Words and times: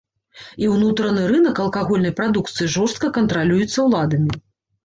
І 0.63 0.69
ўнутраны 0.75 1.25
рынак 1.31 1.61
алкагольнай 1.65 2.13
прадукцыі 2.21 2.71
жорстка 2.77 3.13
кантралюецца 3.19 3.79
ўладамі. 3.91 4.31